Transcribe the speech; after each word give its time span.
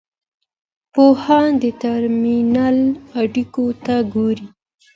پوهان 0.93 1.49
د 1.61 1.63
ترمینل 1.81 2.77
اړیکو 3.21 3.65
ته 3.85 3.95
ګوري. 4.13 4.47